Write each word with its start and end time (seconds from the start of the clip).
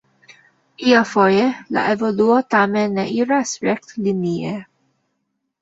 Iafoje 0.91 1.43
la 1.77 1.83
evoluo 1.97 2.39
tamen 2.55 2.97
ne 3.01 3.05
iras 3.21 3.55
rektlinie. 3.69 4.57